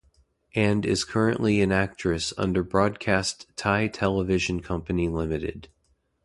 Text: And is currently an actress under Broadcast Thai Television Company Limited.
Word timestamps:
And 0.55 0.83
is 0.83 1.03
currently 1.03 1.61
an 1.61 1.71
actress 1.71 2.33
under 2.35 2.63
Broadcast 2.63 3.45
Thai 3.55 3.87
Television 3.87 4.59
Company 4.59 5.07
Limited. 5.07 5.69